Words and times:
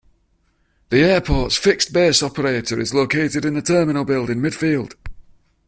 The 0.89 1.01
airport's 1.01 1.57
fixed-base 1.57 2.23
operator 2.23 2.79
is 2.79 2.91
located 2.91 3.45
in 3.45 3.53
the 3.53 3.61
terminal 3.61 4.03
building 4.03 4.39
midfield. 4.39 4.95